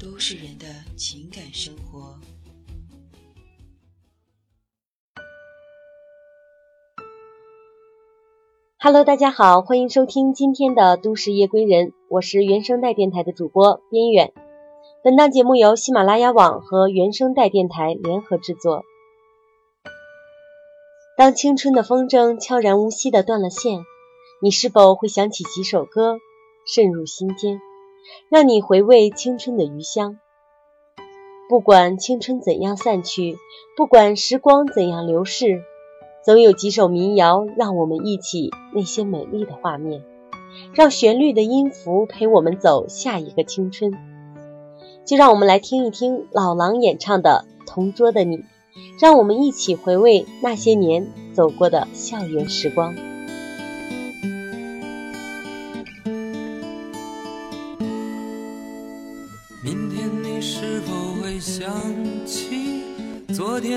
[0.00, 0.66] 都市人的
[0.96, 2.14] 情感生活。
[8.78, 14.32] Hello，大家好，欢迎收听今天的都市夜归人，我是原声带电台的主播边远。
[15.02, 18.84] 本档节目由喜马拉雅网和原声带电台联合制作。
[21.16, 23.80] 当青春的风筝悄然无息地断了线，
[24.40, 26.18] 你是否会想起几首歌，
[26.64, 27.60] 渗入心间，
[28.30, 30.18] 让你回味青春的余香？
[31.48, 33.36] 不管青春怎样散去，
[33.76, 35.62] 不管时光怎样流逝，
[36.24, 40.02] 总有几首民谣让我们忆起那些美丽的画面，
[40.74, 43.92] 让旋律的音符陪我们走下一个青春。
[45.04, 48.36] 就让我们来听一听老狼演唱的《同桌的你》。
[49.00, 52.94] 让我们一起回味那些年走过的校园时光。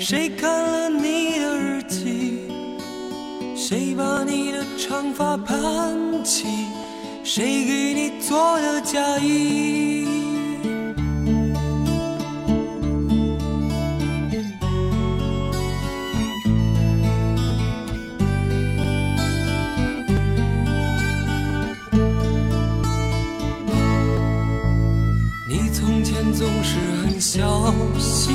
[0.00, 2.48] 谁看了你的日记？
[3.56, 6.46] 谁把你的长发盘起？
[7.24, 10.06] 谁给你做的嫁衣？
[25.48, 28.34] 你从前总是很小心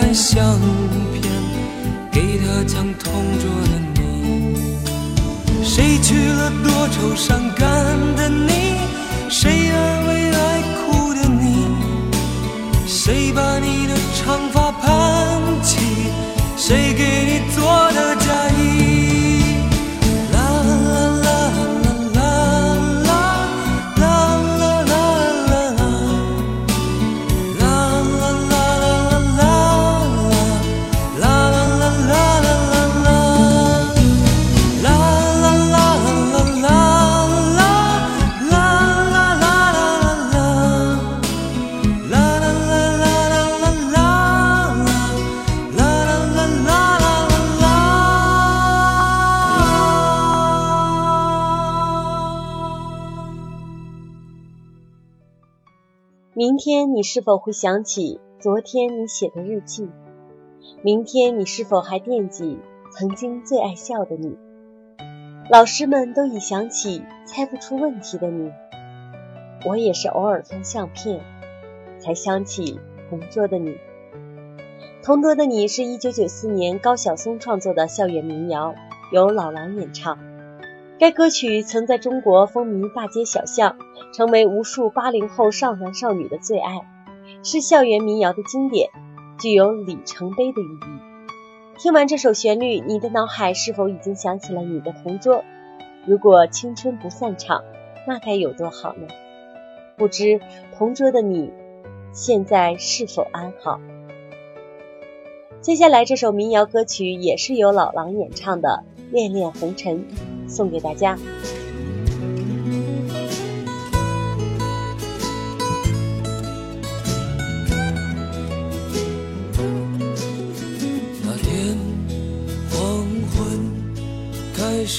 [0.00, 0.40] 看相
[1.12, 1.22] 片，
[2.12, 4.54] 给他讲同桌的你。
[5.64, 7.66] 谁娶了多愁善感
[8.14, 8.76] 的你？
[9.28, 11.66] 谁安慰爱哭的你？
[12.86, 14.67] 谁把你的长发
[56.38, 59.88] 明天你是否会想起昨天你写的日记？
[60.84, 62.60] 明天你是否还惦记
[62.92, 64.36] 曾经最爱笑的你？
[65.50, 68.52] 老师们都已想起猜不出问题的你，
[69.66, 71.20] 我也是偶尔翻相片，
[71.98, 72.78] 才想起
[73.10, 73.76] 同桌的你。
[75.02, 78.76] 同桌的你是一九九四年高晓松创作的校园民谣，
[79.10, 80.16] 由老狼演唱。
[81.00, 83.76] 该歌曲曾在中国风靡大街小巷，
[84.12, 86.80] 成为无数八零后少男少女的最爱，
[87.42, 88.90] 是校园民谣的经典。
[89.40, 91.78] 具有里程碑的意义。
[91.78, 95.44] 听完这首旋律，你的脑海是否已经想起了你的同桌？
[96.04, 97.62] 如果青春不散场，
[98.04, 99.06] 那该有多好呢？
[99.96, 100.40] 不知
[100.76, 101.52] 同桌的你，
[102.12, 103.80] 现在是否安好？
[105.60, 108.82] 接下来这首民谣歌曲也是由老狼演唱的
[109.12, 110.04] 《恋恋红尘》，
[110.48, 111.16] 送给大家。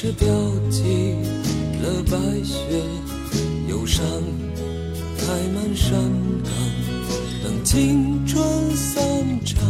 [0.02, 0.30] 是标
[0.70, 1.14] 记
[1.84, 2.58] 了白雪，
[3.68, 4.02] 忧伤
[5.18, 5.92] 开满山
[6.42, 6.54] 岗，
[7.44, 8.42] 等青春
[8.78, 8.96] 散
[9.44, 9.62] 场。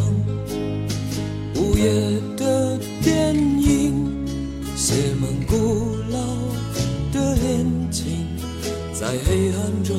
[1.55, 4.23] 午夜的电影
[4.75, 6.19] 写满古老
[7.11, 8.27] 的恋情，
[8.93, 9.98] 在黑暗中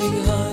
[0.00, 0.49] 心爱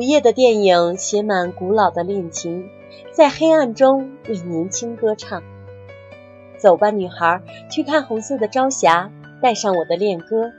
[0.00, 2.70] 午夜的电影写满古老的恋情，
[3.12, 5.42] 在黑暗中为年轻歌唱。
[6.56, 9.10] 走吧，女孩，去看红色的朝霞，
[9.42, 10.52] 带上我的恋歌。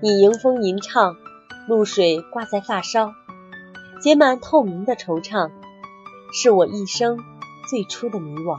[0.00, 1.14] 你迎风吟唱，
[1.68, 3.12] 露水挂在发梢，
[4.00, 5.50] 结满透明的惆怅，
[6.32, 7.18] 是我一生
[7.68, 8.56] 最初的迷惘。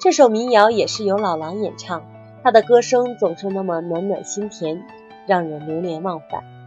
[0.00, 2.02] 这首民谣也是由老狼演唱，
[2.42, 4.82] 他的歌声总是那么暖暖心田，
[5.28, 6.57] 让人流连忘返。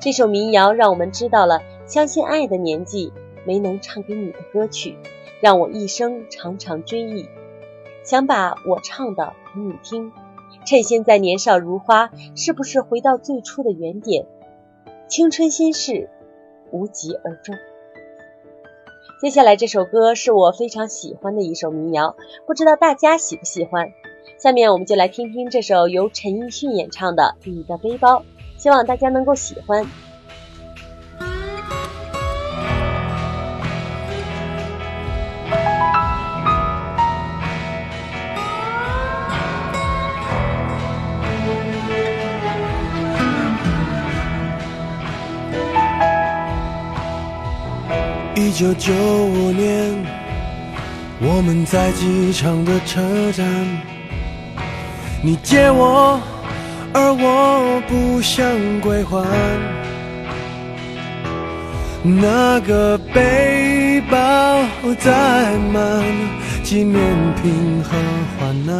[0.00, 3.12] 这首民谣让我们知道了相信爱的年纪
[3.44, 4.96] 没能唱给你的歌曲，
[5.42, 7.28] 让我一生常常追忆。
[8.02, 10.10] 想把我唱的给你听。
[10.64, 14.26] 趁现在年少如花，是不是回到最初的原点？
[15.06, 16.08] 青春心事，
[16.70, 17.54] 无疾而终。
[19.20, 22.16] 接下来这首歌是我非常喜欢的一首民谣，
[22.46, 23.92] 不知道大家喜不喜欢？
[24.38, 28.20] 下面我们就来听听这首由陈奕迅演唱的《你的背包》，
[28.60, 29.82] 希望大家能够喜欢。
[48.34, 50.04] 一九九五年，
[51.18, 53.46] 我们在机场的车站，
[55.22, 56.20] 你借我，
[56.92, 58.44] 而我不想
[58.80, 59.24] 归还。
[62.02, 64.16] 那个背包
[64.98, 65.10] 载
[65.72, 66.02] 满
[66.62, 66.98] 纪念
[67.42, 67.90] 品和
[68.38, 68.74] 患难，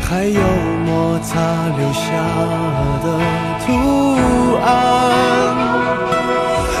[0.00, 0.40] 还有
[0.86, 1.38] 摩擦
[1.78, 2.06] 留下
[3.04, 3.06] 的
[3.66, 4.68] 图案。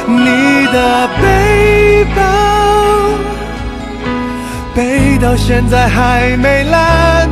[0.08, 2.18] 你的背包
[4.74, 7.28] 背到现在还没烂，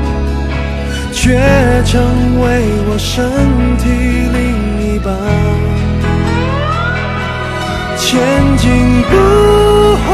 [1.29, 1.37] 却
[1.85, 2.01] 成
[2.41, 2.47] 为
[2.89, 3.29] 我身
[3.77, 3.85] 体
[4.33, 4.41] 另
[4.81, 5.13] 一半。
[7.99, 8.09] 前
[8.57, 8.65] 进
[9.03, 9.13] 不
[10.07, 10.09] 换，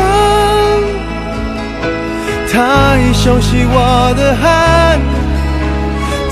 [2.53, 2.57] 它
[2.99, 4.99] 已熟悉我的汗，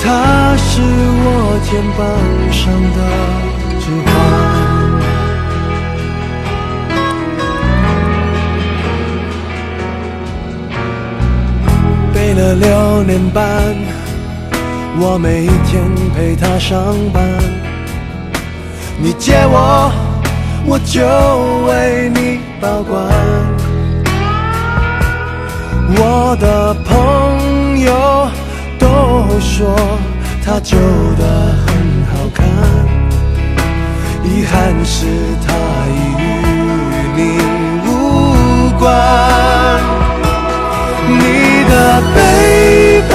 [0.02, 1.30] 它是我
[1.62, 2.02] 肩膀
[2.50, 2.60] 上
[2.96, 2.98] 的
[3.78, 4.10] 指环。
[12.12, 13.40] 背了六年半，
[15.00, 15.82] 我每天
[16.14, 17.22] 陪他上班。
[18.98, 19.90] 你借我，
[20.66, 21.00] 我就
[21.66, 23.02] 为你保管。
[25.94, 27.92] 我的朋友
[28.78, 29.74] 都说
[30.44, 30.76] 他旧
[31.18, 31.22] 的
[31.66, 31.72] 很
[32.06, 32.46] 好看，
[34.24, 35.06] 遗憾是
[35.46, 35.52] 他
[35.88, 36.20] 已与
[37.16, 37.20] 你
[37.86, 37.88] 无
[38.78, 38.80] 关。
[41.08, 41.20] 你
[41.68, 41.72] 的
[42.14, 42.16] 背
[43.10, 43.14] 包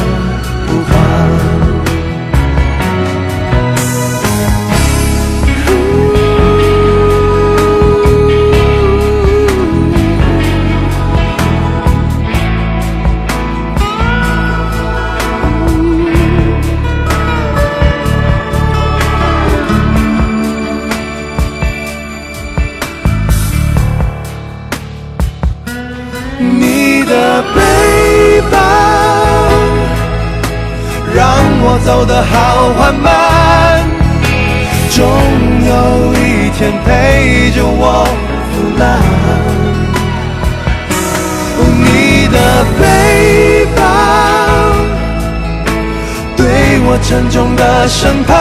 [47.03, 48.37] 沉重的审判，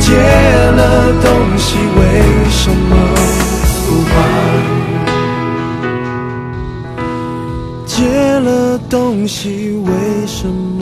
[0.00, 2.00] 借了东西为
[2.50, 2.96] 什么
[3.86, 4.14] 不还？
[7.86, 7.94] 借
[8.40, 10.77] 了东西为什么？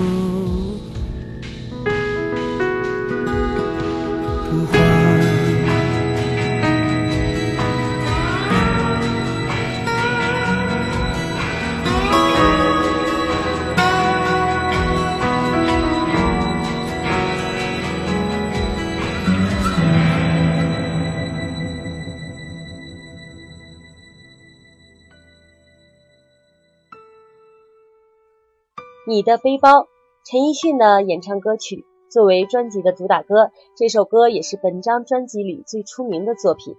[29.08, 29.86] 你的背包，
[30.24, 36.74] 陈奕迅的演唱歌曲，作为专辑的主打歌，这首歌也是本张专辑里最出名的作品。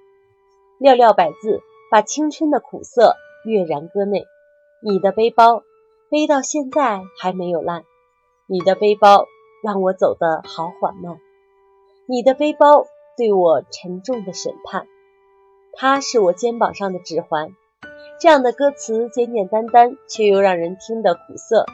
[0.77, 3.15] 寥寥百字，把青春的苦涩
[3.45, 4.25] 跃然歌内。
[4.83, 5.63] 你的背包，
[6.09, 7.85] 背到现在还没有烂。
[8.45, 9.25] 你的背包
[9.63, 11.21] 让我走得好缓慢。
[12.07, 14.85] 你的背包对我沉重的审判，
[15.71, 17.55] 它是我肩膀上的指环。
[18.19, 21.65] 这样的歌词简简单单，却又让人听得苦涩。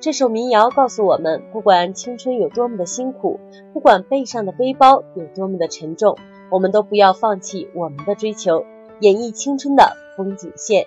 [0.00, 3.38] 这首民谣告诉我们不管青春有多么的辛苦
[3.74, 6.16] 不管背上的背包有多么的沉重
[6.50, 8.64] 我们都不要放弃我们的追求
[9.00, 10.86] 演绎青春的风景线。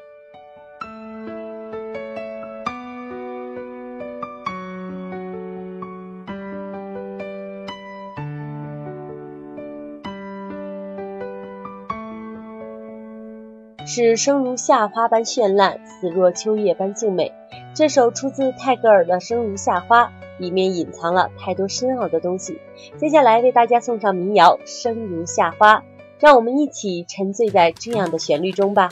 [13.85, 17.31] 使生如夏花般绚烂死若秋叶般静美
[17.75, 20.05] 这首出自泰戈尔的《生如夏花》，
[20.37, 22.61] 里面隐藏了太多深奥的东西。
[22.99, 25.77] 接下来为大家送上民谣《生如夏花》，
[26.19, 28.91] 让我们一起沉醉在这样的旋律中吧。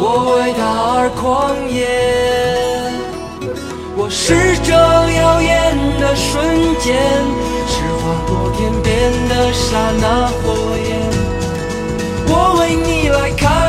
[0.00, 0.60] 我为他
[0.96, 1.22] 而狂
[1.70, 1.78] 野。
[3.96, 5.52] 我是这耀眼
[6.00, 6.32] 的瞬
[6.78, 6.94] 间，
[7.68, 8.88] 是划过天边
[9.28, 10.04] 的刹那
[10.42, 10.42] 火
[10.76, 10.88] 焰。
[12.26, 13.63] 我为你来看，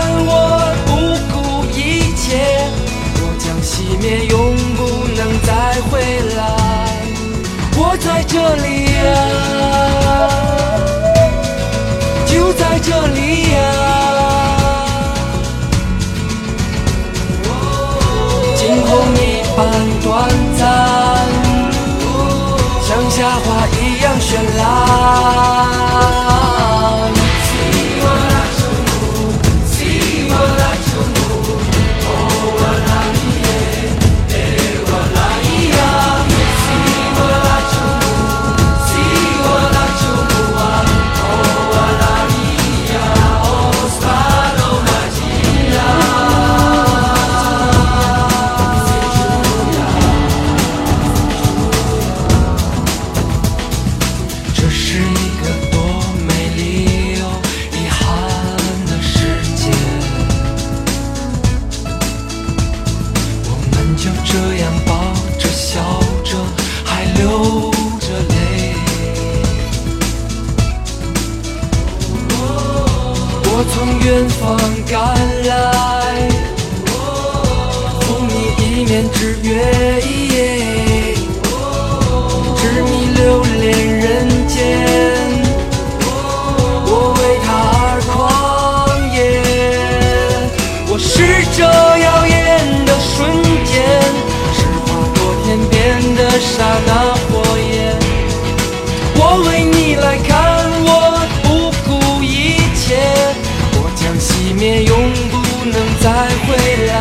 [104.66, 104.98] 熄灭，永
[105.30, 106.10] 不能再
[106.44, 106.48] 回
[106.88, 106.94] 来。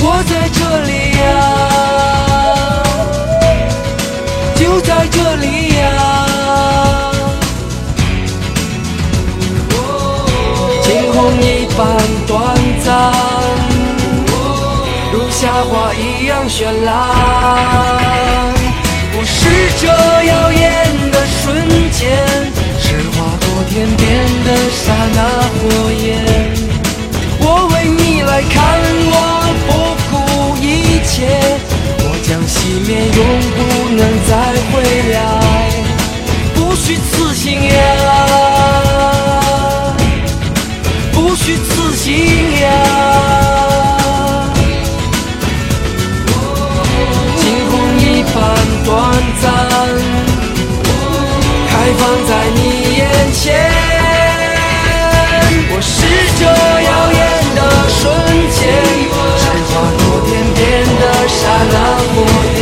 [0.00, 1.24] 我在这里呀、
[4.56, 5.46] 就在这里
[5.78, 5.82] 呀、
[10.82, 11.44] 惊鸿一
[11.76, 11.80] 般
[12.26, 12.32] 短
[12.84, 12.90] 暂，
[15.12, 18.03] 如夏花一样绚烂。
[24.82, 25.18] 刹那
[25.54, 25.58] 火
[25.92, 26.04] 焰。
[27.40, 28.58] 我为你来看，
[29.12, 29.14] 我
[29.68, 29.70] 不
[30.10, 30.12] 顾
[30.60, 30.66] 一
[31.06, 31.14] 切，
[32.00, 32.54] 我将熄
[32.86, 33.20] 灭，永
[33.54, 33.58] 不
[33.94, 34.30] 能再
[34.70, 34.72] 回
[35.12, 35.16] 来。
[36.54, 37.72] 不虚此行呀，
[41.12, 42.04] 不虚此行
[42.60, 43.33] 呀。
[55.86, 56.06] 是
[56.38, 57.20] 这耀眼
[57.54, 58.00] 的瞬
[58.50, 58.58] 间
[59.36, 59.70] 是划
[60.00, 60.60] 过天边
[60.98, 61.36] 的刹
[61.72, 61.74] 那
[62.08, 62.14] 火
[62.58, 62.60] 焰。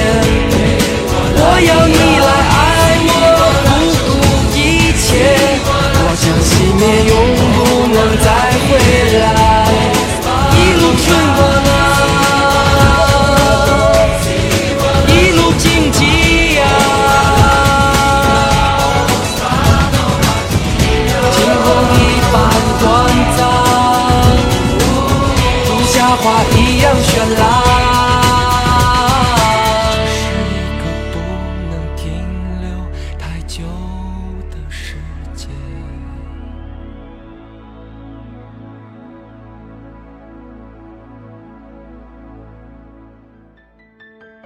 [1.34, 2.11] 我要用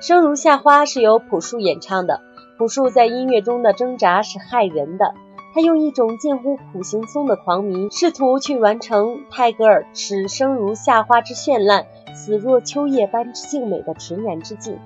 [0.06, 2.20] 生如夏花是由朴树演唱的，
[2.56, 5.14] 朴树在音乐中的挣扎是害人的。
[5.52, 14.78] 他用一种近乎苦行僧的狂迷，试图去完成泰戈尔“使生如夏花之绚烂，死若秋叶般静美”的纯然之境。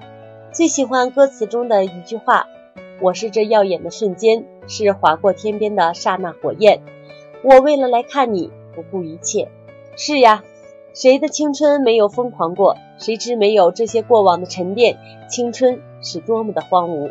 [0.55, 2.47] 最喜欢歌词中的一句话
[3.03, 6.81] ：“我是这耀眼的瞬间，是划过天边的刹那火焰。
[7.45, 9.51] 我为了来看你，不顾一切。”
[9.99, 10.43] 是呀，
[11.01, 12.77] 谁的青春没有疯狂过？
[12.99, 14.99] 谁知没有这些过往的沉淀，
[15.31, 17.11] 青春是多么的荒芜。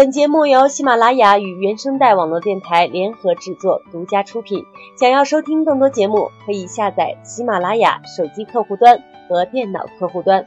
[0.00, 4.64] 本节目由喜马拉雅与原声带网络电台联合制作、独家出品。
[4.98, 10.46] 想要收听更多节目，可以下载喜马拉雅手机客户端和电脑客户端。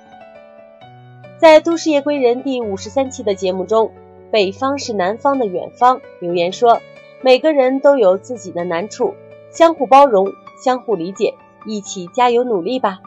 [1.38, 3.92] 在《都市夜归人》第五十三期的节目中，
[4.32, 6.82] 北方是南方的远方留言说
[7.22, 9.14] ：“每个人都有自己的难处，
[9.52, 11.36] 相互包容，相互理解，
[11.68, 13.02] 一起加油努力吧。”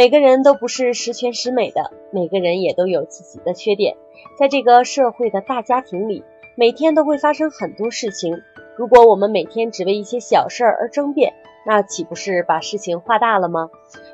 [0.00, 3.98] 每个人都不是十全十美的，每个人也都有自己的缺点。
[4.38, 6.24] 在这个社会的大家庭里，
[6.56, 8.40] 每天都会发生很多事情。
[8.78, 11.34] 如果我们每天只为一些小事儿而争辩，
[11.66, 13.68] 那岂不是把事情化大了吗？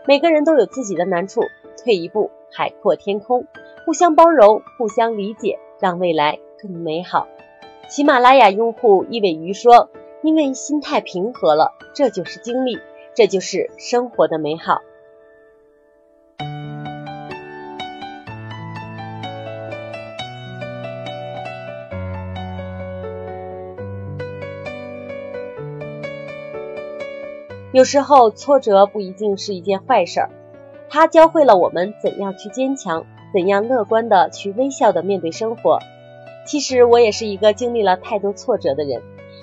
[0.08, 1.42] 每个人都有自己的难处，
[1.84, 3.46] 退一步，海阔天空，
[3.84, 7.28] 互相包容，互相理解，让未来更美好。
[7.88, 9.88] 喜马拉雅用户一尾鱼说
[10.24, 12.76] ：“因为心态平和了，这就是经历，
[13.14, 14.80] 这就是生活的美好。”
[27.76, 30.30] 有时候挫折不一定是一件坏事儿，
[30.88, 35.78] 它教会了我们怎样去坚强，怎样乐观的去微笑的面对生活。
[36.46, 39.02] 其实我也是一个经历了太多挫折的人，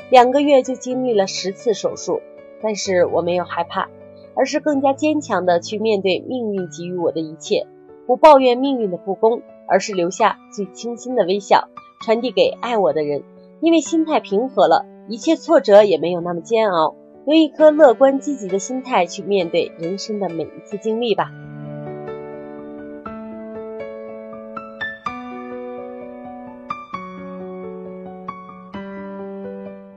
[0.10, 2.22] 两个月就经历了十次手术，
[2.60, 3.88] 但是我没有害怕，
[4.34, 7.67] 而是更加坚强的去面对命运给予我的一切，
[8.08, 11.67] 不抱怨命运的不公，而是留下最清新的微笑，
[12.02, 13.22] 传递给爱我的人。
[13.62, 16.96] 因为心态平和了，一切挫折也没有那么煎熬。
[17.25, 21.31] 用一颗乐观积极的心态去面对人生的每一次经历吧。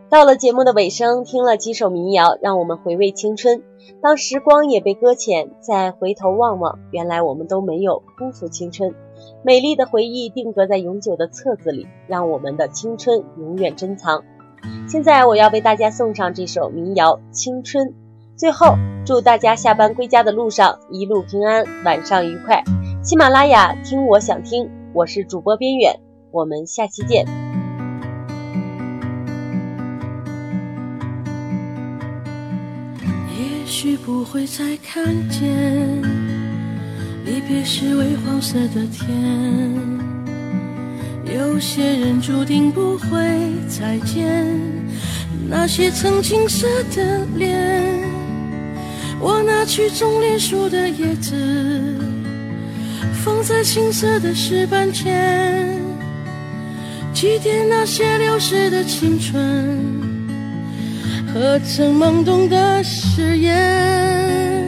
[0.08, 3.62] 到了节目的尾声，听了几首民谣，让我们回味青春。
[4.00, 8.94] 当时光也被搁浅，再回头望望，原来我们都没有辜负青春。
[9.42, 14.22] 美丽的回忆定格在永久的册子里，让我们的青春永远珍藏。
[14.88, 17.88] 现在我要为大家送上这首民谣《青春》，
[18.36, 22.62] 最后祝大家下班归家的路上一路平安，晚上愉快。
[23.02, 25.98] 喜马拉雅听我想听，我是主播边远，
[26.30, 27.26] 我们下期见。
[33.38, 36.02] 也许不会再看见，
[37.24, 40.15] 离别时微黄色的天。
[41.34, 43.18] 有些人注定不会
[43.68, 44.46] 再见，
[45.48, 48.04] 那些曾青涩的脸。
[49.20, 51.34] 我拿去种莲树的叶子，
[53.24, 55.68] 放在青涩的石板前，
[57.12, 59.78] 祭奠那些流逝的青春
[61.32, 64.64] 和曾懵懂的誓言。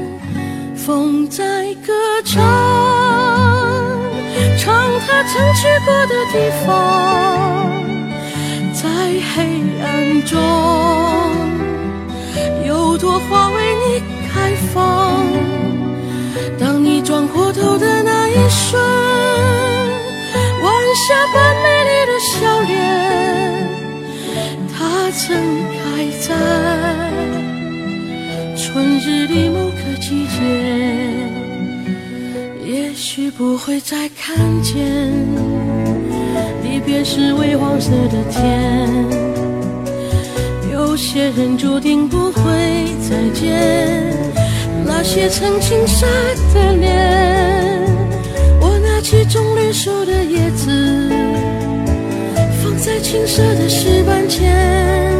[0.75, 1.93] 风在歌
[2.25, 3.08] 唱。
[4.59, 4.75] 唱
[5.07, 6.35] 他曾去过的地
[6.67, 6.69] 方，
[8.75, 8.89] 在
[9.33, 9.37] 黑
[9.81, 9.87] 暗
[10.25, 10.37] 中，
[12.67, 14.77] 有朵花为你开放。
[16.59, 18.83] 当你转过头的那一瞬，
[20.63, 22.75] 晚霞般美丽的笑脸，
[24.77, 24.77] 它
[25.13, 25.25] 曾
[25.73, 25.81] 开
[26.19, 26.27] 在
[28.57, 30.37] 春日里某个季节。
[33.19, 34.77] 也许不会再看见，
[36.63, 38.87] 离别时微黄色的天。
[40.73, 42.41] 有些人注定不会
[43.11, 44.15] 再见，
[44.87, 46.07] 那些曾经晒
[46.55, 47.91] 的脸。
[48.61, 51.11] 我拿起种绿树的叶子，
[52.63, 55.13] 放在青涩的石板前，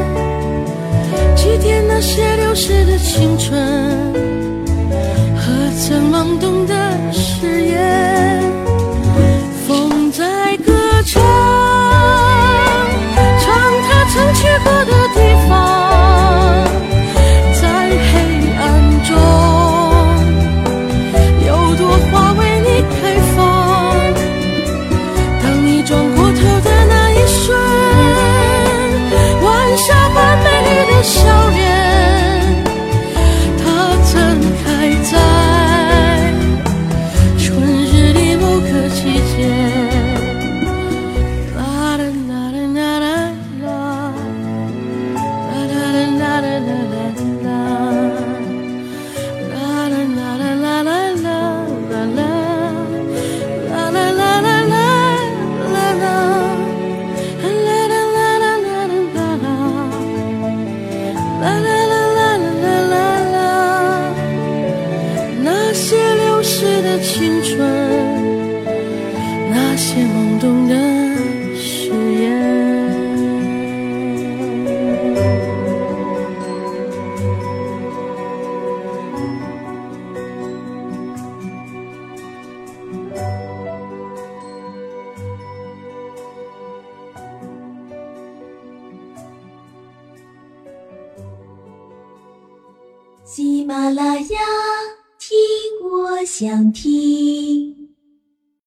[1.35, 3.78] 祭奠那些流逝的青春。